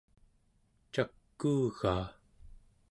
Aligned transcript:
cakuugaa 0.93 2.05